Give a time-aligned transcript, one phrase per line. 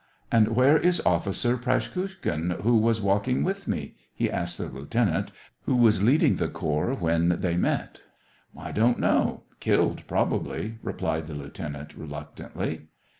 [0.31, 2.75] "And where is Officer Praskukhin, who,.
[2.75, 5.31] was walking with me t" he asked the lieutenant,
[5.65, 8.01] who was leading the corps when they met.
[8.57, 12.87] "I don't know— killed, probably," replied the lieutenant, reluctantly.